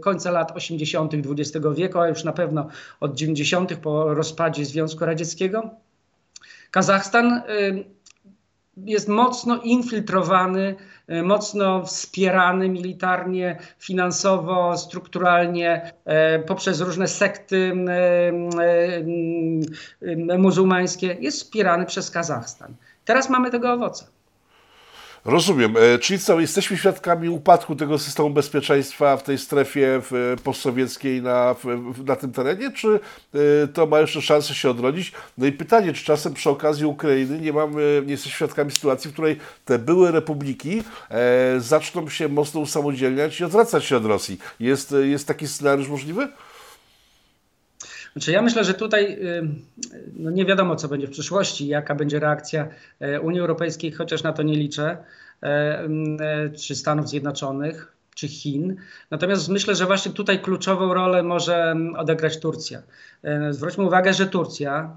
[0.01, 1.13] końca lat 80.
[1.15, 2.69] XX wieku, a już na pewno
[3.01, 3.77] od 90.
[3.77, 5.71] po rozpadzie Związku Radzieckiego,
[6.71, 7.43] Kazachstan
[8.77, 10.75] jest mocno infiltrowany,
[11.07, 15.93] e, mocno wspierany militarnie, finansowo, strukturalnie
[16.47, 17.73] poprzez różne sekty
[20.39, 21.17] muzułmańskie.
[21.21, 22.75] Jest wspierany przez Kazachstan.
[23.05, 24.18] Teraz mamy tego owoce.
[25.29, 25.75] Rozumiem.
[25.77, 30.01] E, czyli co, jesteśmy świadkami upadku tego systemu bezpieczeństwa w tej strefie
[30.45, 31.57] postsowieckiej na,
[32.05, 33.01] na tym terenie, czy
[33.35, 35.13] e, to ma jeszcze szansę się odrodzić?
[35.39, 39.13] No i pytanie, czy czasem przy okazji Ukrainy nie mamy, nie jesteśmy świadkami sytuacji, w
[39.13, 44.39] której te były republiki e, zaczną się mocno usamodzielniać i odwracać się od Rosji.
[44.61, 46.29] Jest, jest taki scenariusz możliwy?
[48.19, 49.19] Znaczy ja myślę, że tutaj
[50.17, 52.69] no nie wiadomo, co będzie w przyszłości, jaka będzie reakcja
[53.01, 54.97] e, Unii Europejskiej, chociaż na to nie liczę,
[55.43, 58.77] e, e, czy Stanów Zjednoczonych, czy Chin.
[59.11, 62.83] Natomiast myślę, że właśnie tutaj kluczową rolę może odegrać Turcja.
[63.51, 64.97] Zwróćmy uwagę, że Turcja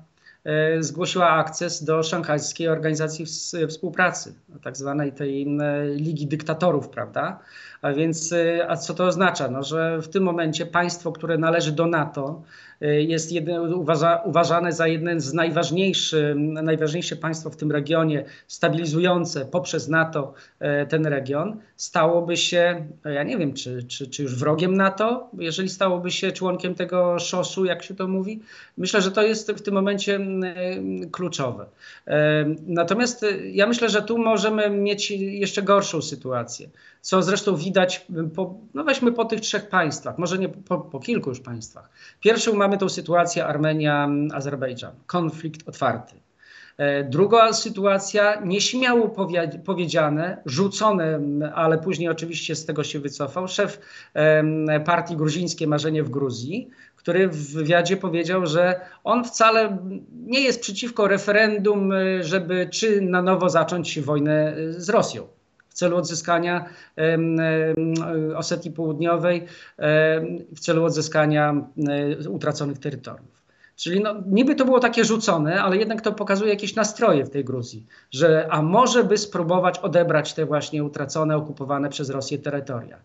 [0.79, 3.25] zgłosiła akces do Szanghajskiej Organizacji
[3.69, 5.47] Współpracy, tak zwanej tej
[5.95, 7.39] Ligi Dyktatorów, prawda?
[7.81, 8.33] A więc,
[8.67, 9.47] a co to oznacza?
[9.47, 13.31] No, że w tym momencie państwo, które należy do NATO, Y, jest
[13.75, 20.85] uważa, uważane za jeden z najważniejszych, najważniejsze państwo w tym regionie, stabilizujące poprzez NATO e,
[20.85, 26.11] ten region, stałoby się, ja nie wiem, czy, czy, czy już wrogiem NATO, jeżeli stałoby
[26.11, 28.41] się członkiem tego szosu, jak się to mówi.
[28.77, 30.19] Myślę, że to jest w tym momencie
[31.11, 31.65] kluczowe.
[32.07, 36.69] E, natomiast e, ja myślę, że tu możemy mieć jeszcze gorszą sytuację
[37.01, 41.29] co zresztą widać, po, no weźmy po tych trzech państwach, może nie po, po kilku
[41.29, 41.89] już państwach.
[42.19, 46.15] Pierwszą mamy tą sytuację Armenia-Azerbejdżan, konflikt otwarty.
[46.77, 49.15] E, druga sytuacja, nieśmiało
[49.65, 51.19] powiedziane, rzucone,
[51.55, 53.79] ale później oczywiście z tego się wycofał, szef
[54.85, 59.77] partii gruzińskiej Marzenie w Gruzji, który w wywiadzie powiedział, że on wcale
[60.25, 65.27] nie jest przeciwko referendum, e, żeby czy na nowo zacząć wojnę e, z Rosją
[65.71, 66.65] w celu odzyskania
[68.35, 69.45] Osetii Południowej,
[70.55, 71.67] w celu odzyskania
[72.29, 73.41] utraconych terytoriów.
[73.75, 77.45] Czyli no, niby to było takie rzucone, ale jednak to pokazuje jakieś nastroje w tej
[77.45, 82.97] Gruzji, że a może by spróbować odebrać te właśnie utracone, okupowane przez Rosję terytoria.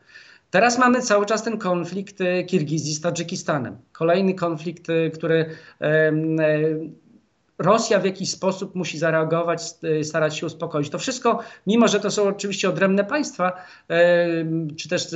[0.50, 3.76] Teraz mamy cały czas ten konflikt e, Kirgizji z Tadżykistanem.
[3.92, 5.50] Kolejny konflikt, e, który
[7.58, 9.62] Rosja w jakiś sposób musi zareagować,
[10.02, 10.90] starać się uspokoić.
[10.90, 13.52] To wszystko, mimo że to są oczywiście odrębne państwa,
[14.76, 15.06] czy też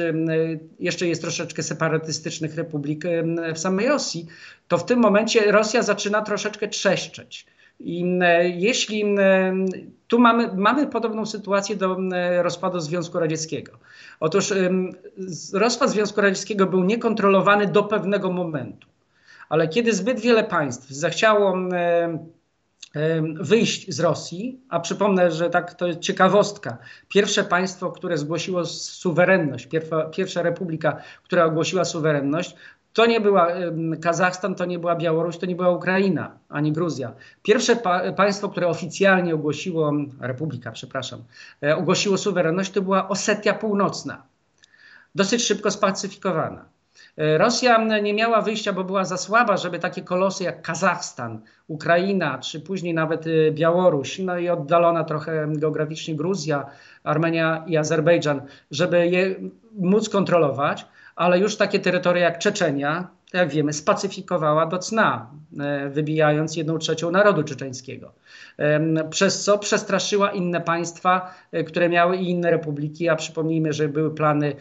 [0.80, 3.04] jeszcze jest troszeczkę separatystycznych republik
[3.54, 4.26] w samej Rosji,
[4.68, 7.46] to w tym momencie Rosja zaczyna troszeczkę trzeszczeć.
[7.80, 8.18] I
[8.54, 9.04] jeśli
[10.08, 11.96] tu mamy, mamy podobną sytuację do
[12.42, 13.72] rozpadu Związku Radzieckiego.
[14.20, 14.52] Otóż
[15.52, 18.89] rozpad Związku Radzieckiego był niekontrolowany do pewnego momentu
[19.50, 21.56] ale kiedy zbyt wiele państw zechciało
[23.40, 26.78] wyjść z Rosji, a przypomnę, że tak to jest ciekawostka.
[27.08, 32.56] Pierwsze państwo, które zgłosiło suwerenność, pierwsza, pierwsza republika, która ogłosiła suwerenność,
[32.92, 33.48] to nie była
[34.02, 37.12] Kazachstan, to nie była Białoruś, to nie była Ukraina, ani Gruzja.
[37.42, 41.22] Pierwsze pa państwo, które oficjalnie ogłosiło, republika, przepraszam,
[41.62, 44.22] e, ogłosiło suwerenność, to była Osetia Północna.
[45.14, 46.64] Dosyć szybko spacyfikowana.
[47.16, 52.38] E, Rosja nie miała wyjścia, bo była za słaba, żeby takie kolosy jak Kazachstan, Ukraina,
[52.38, 56.66] czy później nawet e, Białoruś, no i oddalona trochę geograficznie Gruzja,
[57.04, 59.34] Armenia i Azerbejdżan, żeby je
[59.78, 60.86] móc kontrolować,
[61.16, 67.10] ale już takie terytoria jak Czeczenia, jak wiemy, spacyfikowała do cna, e, wybijając jedną trzecią
[67.10, 68.12] narodu czeczeńskiego.
[69.10, 74.14] Przez co przestraszyła inne państwa, e, które miały i inne republiki, a przypomnijmy, że były
[74.14, 74.54] plany,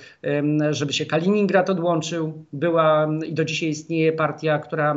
[0.72, 2.46] żeby się Kaliningrad odłączył.
[2.54, 4.96] Była i do dzisiaj istnieje partia, która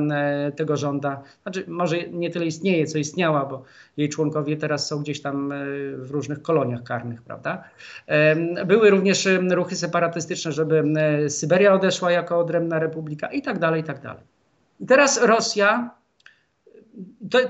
[0.57, 1.23] tego żąda.
[1.43, 3.63] Znaczy, może nie tyle istnieje, co istniała, bo
[3.97, 5.57] jej członkowie teraz są gdzieś tam e,
[5.97, 7.65] w różnych koloniach karnych, prawda?
[8.67, 10.85] Były również ruchy separatystyczne, żeby
[11.29, 14.23] Syberia odeszła jako odrębna republika i tak dalej, i tak dalej.
[14.81, 15.91] I teraz Rosja,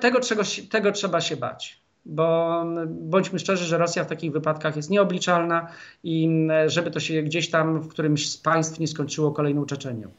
[0.00, 4.90] tego, czego, tego trzeba się bać bo bądźmy szczerzy, że Rosja w takich wypadkach jest
[4.90, 5.68] nieobliczalna
[6.04, 6.28] i
[6.66, 10.10] żeby to się gdzieś tam w którymś z państw nie skończyło kolejną Czeczenią.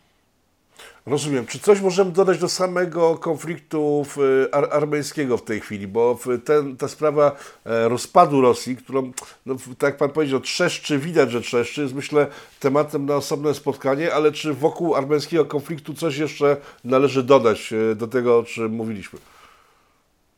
[1.05, 1.45] Rozumiem.
[1.45, 4.05] Czy coś możemy dodać do samego konfliktu
[4.51, 5.87] ar armeńskiego w tej chwili?
[5.87, 9.11] Bo ten, ta sprawa e, rozpadu Rosji, którą,
[9.45, 12.27] no, tak jak Pan powiedział, trzeszczy, widać, że trzeszczy, jest myślę
[12.59, 18.07] tematem na osobne spotkanie, ale czy wokół armeńskiego konfliktu coś jeszcze należy dodać e, do
[18.07, 19.19] tego, o czym mówiliśmy?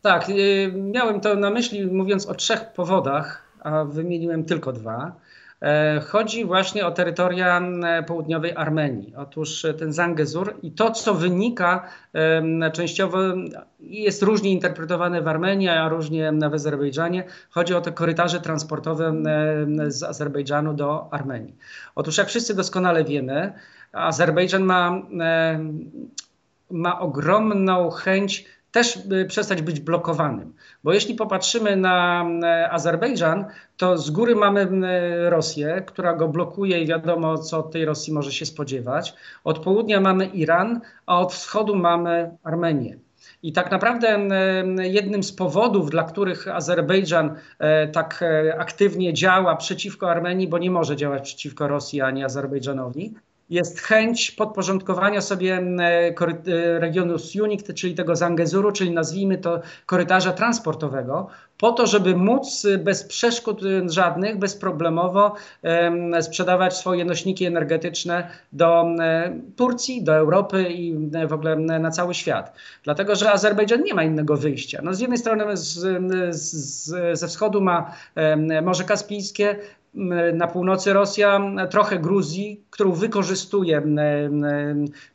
[0.01, 0.33] Tak, e,
[0.71, 5.11] miałem to na myśli mówiąc o trzech powodach, a wymieniłem tylko dwa.
[5.65, 7.61] E, chodzi właśnie o terytoria
[8.07, 9.15] południowej Armenii.
[9.15, 11.89] Otóż e, ten Zangezur i to, co wynika
[12.73, 13.17] częściowo,
[13.79, 17.23] jest różnie interpretowane w Armenii, a różnie w Azerbejdżanie.
[17.49, 19.13] Chodzi o te korytarze transportowe
[19.87, 21.55] z Azerbejdżanu do Armenii.
[21.95, 23.53] Otóż, jak wszyscy doskonale wiemy,
[23.91, 25.01] Azerbejdżan ma,
[26.71, 30.53] ma ogromną chęć też przestać być blokowanym.
[30.83, 32.25] Bo jeśli popatrzymy na
[32.71, 33.45] Azerbejdżan,
[33.77, 34.67] to z góry mamy
[35.29, 39.15] Rosję, która go blokuje i wiadomo, co od tej Rosji może się spodziewać.
[39.43, 42.97] Od południa mamy Iran, a od wschodu mamy Armenię.
[43.43, 44.19] I tak naprawdę
[44.77, 47.35] jednym z powodów, dla których Azerbejdżan
[47.93, 48.23] tak
[48.57, 53.13] aktywnie działa przeciwko Armenii, bo nie może działać przeciwko Rosji ani Azerbejdżanowi,
[53.49, 56.13] jest chęć podporządkowania sobie e,
[56.79, 61.27] regionu Sunik, czyli tego Zangezuru, czyli nazwijmy to korytarza transportowego,
[61.57, 65.35] po to, żeby móc bez przeszkód żadnych, bezproblemowo
[66.21, 68.85] sprzedawać swoje nośniki energetyczne do
[69.55, 70.95] Turcji, do Europy i
[71.27, 72.55] w ogóle na cały świat.
[72.83, 74.79] Dlatego, że Azerbejdżan nie ma innego wyjścia.
[74.83, 75.79] No, z jednej strony z,
[76.35, 77.95] z, ze wschodu ma
[78.61, 79.55] Morze Kaspijskie,
[80.33, 83.81] na północy Rosja, trochę Gruzji, którą wykorzystuje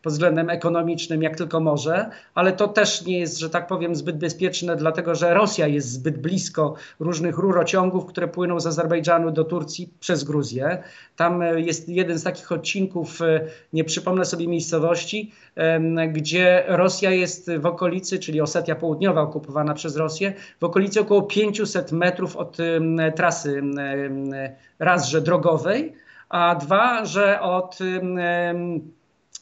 [0.02, 4.18] pod względem ekonomicznym jak tylko może, ale to też nie jest, że tak powiem, zbyt
[4.18, 6.29] bezpieczne, dlatego że Rosja jest zbyt blisko
[7.00, 10.82] różnych rurociągów, które płyną z Azerbejdżanu do Turcji przez Gruzję.
[11.16, 13.40] Tam e, jest jeden z takich odcinków, e,
[13.72, 15.32] nie przypomnę sobie miejscowości,
[16.12, 21.92] gdzie Rosja jest w okolicy, czyli Osetia Południowa okupowana przez Rosję, w okolicy około 500
[21.92, 22.56] metrów od
[23.16, 23.62] trasy
[24.78, 25.92] raz, że drogowej,
[26.28, 27.78] a dwa, że od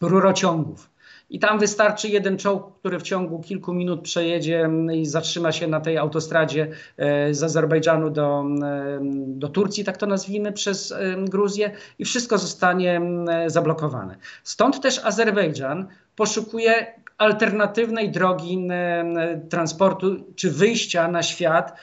[0.01, 0.91] rurociągów.
[1.31, 5.81] I tam wystarczy jeden czołg, który w ciągu kilku minut przejedzie i zatrzyma się na
[5.81, 8.45] tej autostradzie e, z Azerbejdżanu do,
[9.27, 13.01] do Turcji, tak to nazwijmy, przez Gruzję i wszystko zostanie
[13.47, 14.17] zablokowane.
[14.43, 16.87] Stąd też Azerbejdżan poszukuje
[17.19, 18.69] alternatywnej drogi
[19.51, 21.77] transportu czy wyjścia na świat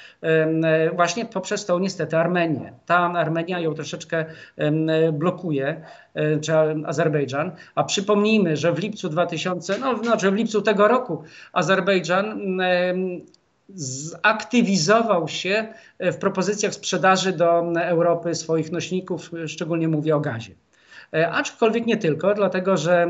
[0.95, 2.73] właśnie poprzez tą niestety Armenię.
[2.85, 4.25] Ta Armenia ją troszeczkę
[5.13, 5.81] blokuje,
[6.13, 6.53] e, czy
[6.85, 7.51] Azerbejdżan.
[7.75, 12.57] A przypomnijmy, że w lipcu 2000, no znaczy w lipcu tego roku Azerbejdżan
[13.73, 15.67] zaktywizował się
[15.99, 20.55] w propozycjach sprzedaży do Europy swoich nośników, szczególnie mówię o gazie.
[21.13, 23.07] E, aczkolwiek nie tylko, dlatego że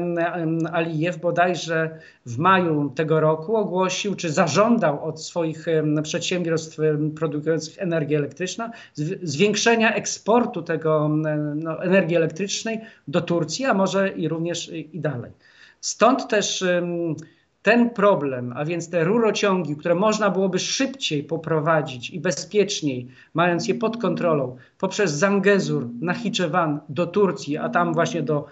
[0.71, 5.65] Alijew bodajże w maju tego roku ogłosił, czy zażądał od swoich
[6.03, 6.77] przedsiębiorstw
[7.15, 8.69] produkujących energię elektryczną
[9.23, 11.09] zwiększenia eksportu tego
[11.55, 15.31] no, energii elektrycznej do Turcji, a może i również i dalej.
[15.81, 16.63] Stąd też
[17.65, 23.75] ten problem, a więc te rurociągi, które można byłoby szybciej poprowadzić i bezpieczniej, mając je
[23.75, 28.45] pod kontrolą, poprzez Zangezur, Nachiczewan do Turcji, a tam właśnie do,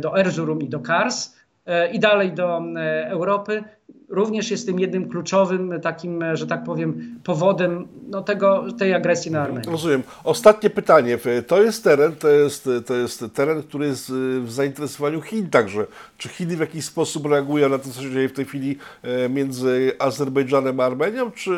[0.00, 2.62] do Erzurum i do Kars, e, i dalej do
[3.04, 3.64] Europy,
[4.08, 9.42] również jest tym jednym kluczowym takim, że tak powiem, powodem no, tego, tej agresji na
[9.42, 9.70] Armenię.
[9.70, 10.02] Rozumiem.
[10.24, 11.18] Ostatnie pytanie.
[11.46, 15.86] To jest teren, to jest, to jest teren, który jest w zainteresowaniu Chin także.
[16.18, 19.28] Czy Chiny w jakiś sposób reagują na to, co się dzieje w tej chwili e,
[19.28, 21.50] między Azerbejdżanem a Armenią, czy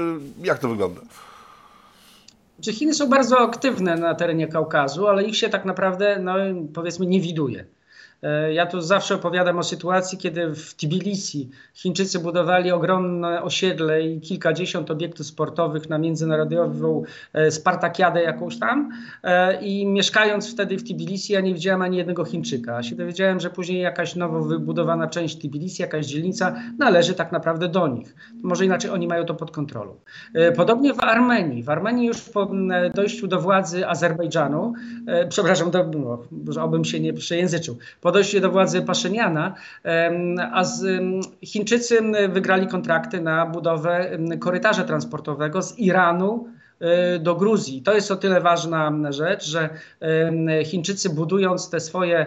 [0.43, 1.01] jak to wygląda?
[2.61, 6.35] Czy Chiny są bardzo aktywne na terenie Kaukazu, ale ich się tak naprawdę, no,
[6.75, 7.65] powiedzmy, nie widuje.
[8.23, 14.21] E, ja tu zawsze opowiadam o sytuacji, kiedy w Tbilisi Chińczycy budowali ogromne osiedle i
[14.21, 17.03] kilkadziesiąt obiektów sportowych na międzynarodową
[17.33, 18.91] e, Spartakiadę jakąś tam
[19.23, 22.77] e, i mieszkając wtedy w Tbilisi ja nie widziałem ani jednego Chińczyka.
[22.77, 27.69] A się dowiedziałem, że później jakaś nowo wybudowana część Tbilisi, jakaś dzielnica należy tak naprawdę
[27.69, 28.15] do nich.
[28.43, 29.95] Może inaczej oni mają to pod kontrolą.
[30.57, 31.63] Podobnie w Armenii.
[31.63, 32.51] W Armenii już po
[32.95, 34.73] dojściu do władzy Azerbejdżanu,
[35.29, 39.55] przepraszam, to, no, obym się nie przejęzyczył, po dojściu do władzy Paszyniana,
[40.53, 40.85] a z,
[41.45, 41.99] Chińczycy
[42.29, 46.49] wygrali kontrakty na budowę korytarza transportowego z Iranu
[47.21, 47.83] do Gruzji.
[47.83, 49.69] To jest o tyle ważna rzecz, że
[50.65, 52.27] Chińczycy budując te swoje,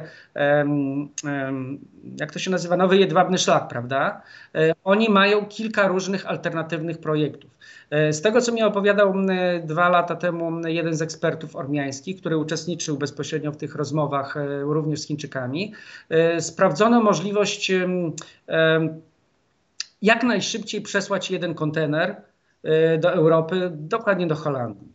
[2.20, 4.22] jak to się nazywa, nowy jedwabny szlak, prawda?
[4.56, 7.52] E, oni mają kilka różnych alternatywnych projektów.
[7.90, 9.14] E, z tego, co mi opowiadał
[9.64, 15.02] dwa lata temu jeden z ekspertów ormiańskich, który uczestniczył bezpośrednio w tych rozmowach e, również
[15.02, 15.74] z Chińczykami,
[16.10, 17.72] e, sprawdzono możliwość
[20.02, 22.22] jak najszybciej przesłać jeden kontener
[23.00, 24.92] do Europy, dokładnie do Holandii.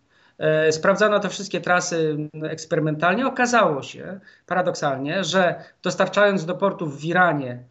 [0.70, 3.26] Sprawdzano te wszystkie trasy eksperymentalnie.
[3.26, 7.64] Okazało się paradoksalnie, że dostarczając do portów w Iranie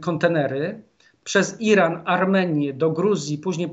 [0.00, 0.82] kontenery,
[1.24, 3.70] przez Iran, Armenię do Gruzji, później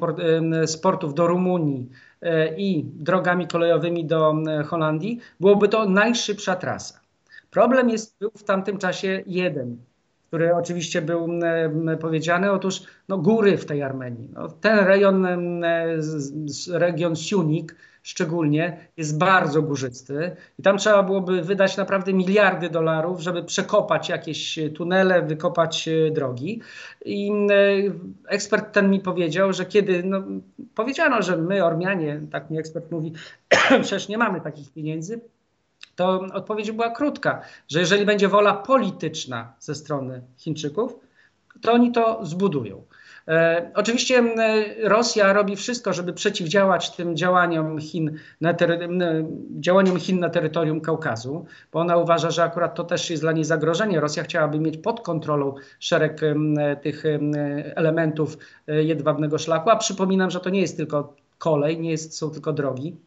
[0.66, 1.90] z portów do Rumunii
[2.22, 4.36] e, i drogami kolejowymi do
[4.68, 7.00] Holandii, byłoby to najszybsza trasa.
[7.52, 9.78] Problem jest, był w tamtym czasie jeden,
[10.34, 11.28] który oczywiście był
[12.00, 14.30] powiedziany, otóż no, góry w tej Armenii.
[14.34, 15.28] No, ten rejon,
[16.72, 23.44] region Siunik, szczególnie jest bardzo górzysty i tam trzeba byłoby wydać naprawdę miliardy dolarów, żeby
[23.44, 26.62] przekopać jakieś tunele, wykopać e, drogi.
[27.06, 30.24] I e, ekspert ten mi powiedział, że kiedy no,
[30.76, 33.14] powiedziano, że my Ormianie, tak mi ekspert mówi,
[33.82, 35.22] przecież nie mamy takich pieniędzy,
[35.96, 40.96] to odpowiedź była krótka, że jeżeli będzie wola polityczna ze strony Chińczyków,
[41.62, 42.84] to oni to zbudują.
[43.28, 44.24] E, oczywiście
[44.84, 48.54] Rosja robi wszystko, żeby przeciwdziałać tym działaniom Chin, na
[49.60, 53.44] działaniom Chin na terytorium Kaukazu, bo ona uważa, że akurat to też jest dla niej
[53.44, 54.00] zagrożenie.
[54.00, 56.22] Rosja chciałaby mieć pod kontrolą szereg
[56.82, 57.04] tych
[57.76, 58.38] elementów
[58.68, 62.54] e, jedwabnego szlaku, a przypominam, że to nie jest tylko kolej, nie jest, są tylko
[62.54, 62.98] drogi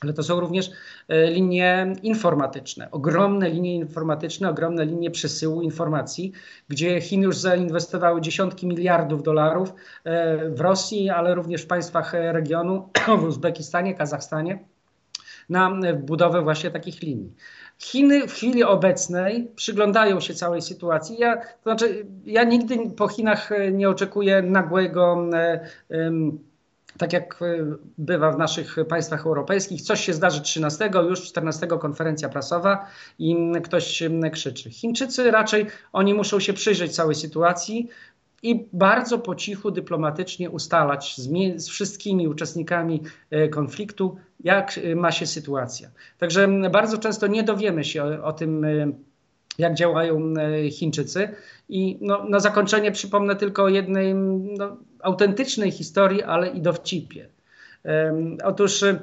[0.00, 0.70] ale to są również
[1.08, 6.32] e, linie informatyczne, ogromne linie informatyczne, ogromne linie przesyłu informacji,
[6.68, 9.74] gdzie Chiny już zainwestowały dziesiątki miliardów dolarów
[10.04, 12.88] e, w Rosji, ale również w państwach regionu,
[13.20, 14.58] w Uzbekistanie, Kazachstanie,
[15.48, 17.34] na budowę właśnie takich linii.
[17.78, 21.18] Chiny w chwili obecnej przyglądają się całej sytuacji.
[21.18, 25.28] Ja, to znaczy, ja nigdy po Chinach nie oczekuję nagłego.
[26.98, 32.28] Tak jak e, bywa w naszych państwach europejskich, coś się zdarzy 13, już 14 konferencja
[32.28, 32.86] prasowa
[33.18, 34.70] i ktoś krzyczy.
[34.70, 37.88] Chińczycy raczej, oni muszą się przyjrzeć całej sytuacji
[38.42, 41.28] i bardzo po cichu, dyplomatycznie ustalać z,
[41.62, 45.90] z wszystkimi uczestnikami e, konfliktu, jak ma się sytuacja.
[46.18, 48.66] Także bardzo często nie dowiemy się o, o tym,
[49.58, 50.34] jak działają
[50.70, 51.28] Chińczycy.
[51.68, 57.28] I no, na zakończenie przypomnę tylko o jednej no, autentycznej historii, ale i dowcipie.
[58.44, 59.00] Otóż e,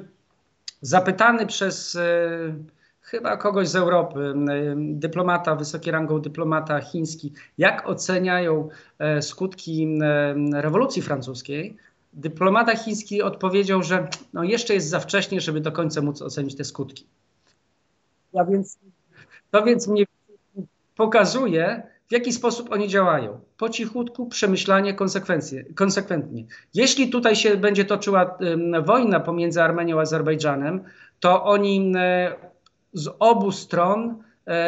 [0.82, 2.54] zapytany przez e,
[3.02, 4.34] chyba kogoś z Europy,
[4.76, 8.68] dyplomata, wysokiej rangą dyplomata chiński, jak oceniają
[8.98, 9.98] e, skutki
[10.52, 11.76] rewolucji francuskiej,
[12.12, 16.64] dyplomata chiński odpowiedział, że no jeszcze jest za wcześnie, żeby do końca móc ocenić te
[16.64, 17.06] skutki.
[18.32, 18.78] Ja więc,
[19.50, 20.04] to więc mnie
[20.96, 23.40] pokazuje, w jaki sposób oni działają.
[23.56, 26.44] Po cichutku, przemyślanie, konsekwencje, konsekwentnie.
[26.74, 28.38] Jeśli tutaj się będzie toczyła
[28.84, 30.84] wojna pomiędzy Armenią a Azerbejdżanem,
[31.20, 31.92] to oni
[32.92, 34.22] z obu stron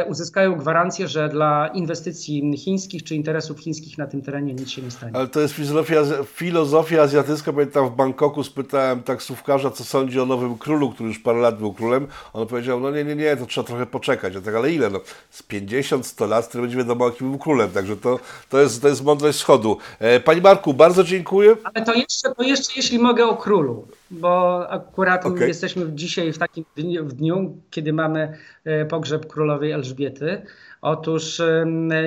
[0.08, 4.90] uzyskają gwarancję, że dla inwestycji chińskich czy interesów chińskich na tym terenie nic się nie
[4.90, 5.12] stanie.
[5.16, 7.52] Ale to jest filozofia, filozofia azjatycka.
[7.52, 11.72] Pamiętam w Bangkoku spytałem taksówkarza, co sądzi o nowym królu, który już parę lat był
[11.72, 12.06] królem.
[12.32, 14.34] On powiedział, no nie, nie, nie, to trzeba trochę poczekać.
[14.34, 14.90] Ja tak, ale ile?
[14.90, 15.00] No,
[15.30, 17.70] z 50-100 lat, który będzie wiadomo, jakim był królem.
[17.70, 18.18] Także to,
[18.48, 19.76] to, jest, to jest mądrość schodu.
[19.98, 21.56] E, Pani Marku, bardzo dziękuję.
[21.74, 25.48] Ale to jeszcze, to jeszcze jeśli mogę o królu bo akurat okay.
[25.48, 30.42] jesteśmy dzisiaj w takim dniu, w dniu, kiedy mamy e, pogrzeb królowej Elżbiety.
[30.82, 31.42] Otóż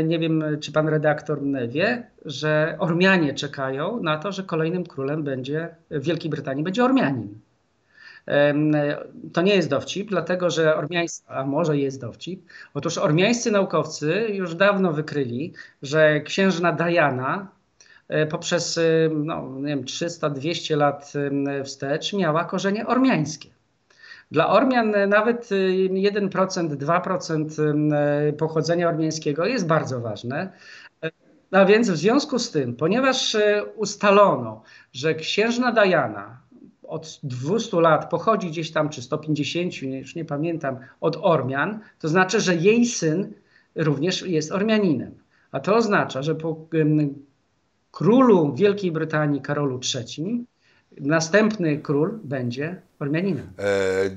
[0.04, 5.76] nie wiem, czy pan redaktor wie, że Ormianie czekają na to, że kolejnym królem będzie
[5.91, 7.39] w Wielkiej Brytanii będzie Ormianin.
[9.34, 12.49] To nie jest dowcip, dlatego że ormiańscy, a może jest dowcip.
[12.74, 17.47] Otóż ormiańscy naukowcy już dawno wykryli, że księżna Diana
[18.30, 18.82] poprzez e,
[19.14, 21.14] no, nie wiem, 300-200 lat
[21.64, 23.49] wstecz miała korzenie ormiańskie.
[24.32, 30.51] Dla Ormian e, nawet e, 1%, 2% e, pochodzenia ormiańskiego jest bardzo ważne.
[31.04, 31.12] E,
[31.51, 36.41] A więc w związku z tym, ponieważ e, ustalono, że księżna Diana
[36.84, 42.08] od 200 lat pochodzi gdzieś tam, czy 150, nie- już nie pamiętam, od Ormian, to
[42.08, 43.34] znaczy, że jej syn
[43.76, 45.12] również jest Ormianinem.
[45.51, 46.56] A to oznacza, że po
[47.94, 50.46] królu Wielkiej Brytanii Karolu III
[51.02, 53.47] następny król będzie Ormianinem.
[53.60, 53.64] E,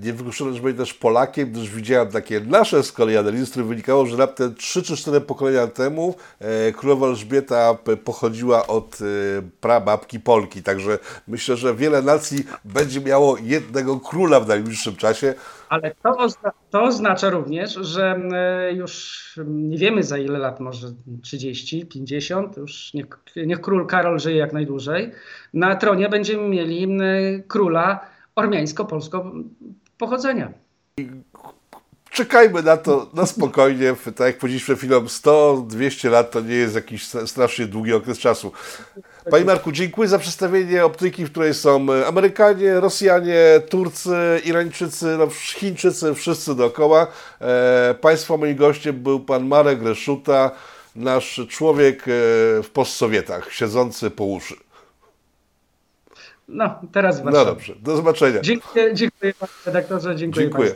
[0.03, 3.69] nie wykluczone, że będzie też Polakiem, gdyż widziałem takie nasze z kolei analizy, z których
[3.69, 9.05] wynikało, że raptem 3 czy 4 pokolenia temu e, królowa Elżbieta p- pochodziła od e,
[9.61, 10.63] prababki Polki.
[10.63, 15.35] Także myślę, że wiele nacji będzie miało jednego króla w najbliższym czasie.
[15.69, 20.87] Ale to, ozna- to oznacza również, że e, już nie wiemy za ile lat, może
[21.23, 23.07] 30, 50, już niech,
[23.47, 25.11] niech król Karol żyje jak najdłużej.
[25.55, 27.01] Na tronie będziemy mieli m,
[27.49, 29.33] króla ormiańsko-polskiego
[29.99, 30.53] pochodzenia.
[32.11, 33.95] Czekajmy na to na spokojnie.
[34.05, 38.53] Tak jak powiedzieliśmy chwilą, 100-200 lat to nie jest jakiś strasznie długi okres czasu.
[39.31, 46.15] Panie Marku, dziękuję za przedstawienie optyki, w której są Amerykanie, Rosjanie, Turcy, Irańczycy, no, Chińczycy,
[46.15, 47.07] wszyscy dookoła.
[47.41, 50.51] E, państwa moim gościem był pan Marek Reszuta,
[50.97, 52.05] nasz człowiek e,
[52.63, 54.66] w postsowietach, siedzący po uszy.
[56.49, 58.41] No, teraz w No dobrze, do zobaczenia.
[58.41, 60.75] Dziękuję, dziękuję panie redaktorze, dziękuję, Dziękuję.